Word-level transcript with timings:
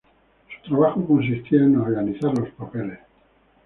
Su 0.63 0.69
trabajo 0.73 1.05
consistía 1.05 1.59
en 1.59 1.75
organizar 1.75 2.35
los 2.35 2.49
papeles. 2.53 2.99